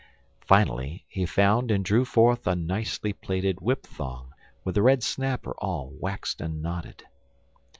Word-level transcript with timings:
Finally, 0.43 1.05
he 1.07 1.27
found 1.27 1.69
and 1.69 1.85
drew 1.85 2.03
forth 2.03 2.47
a 2.47 2.55
nicely 2.55 3.13
plaited 3.13 3.61
whip 3.61 3.85
thong 3.85 4.33
with 4.63 4.75
a 4.75 4.81
red 4.81 5.03
snapper 5.03 5.53
all 5.59 5.91
waxed 6.01 6.41
and 6.41 6.59
knotted. 6.59 7.03